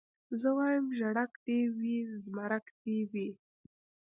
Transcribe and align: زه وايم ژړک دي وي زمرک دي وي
زه 0.39 0.49
وايم 0.57 0.85
ژړک 0.97 1.31
دي 1.45 1.59
وي 1.77 1.97
زمرک 2.23 2.65
دي 2.83 2.99
وي 3.11 3.29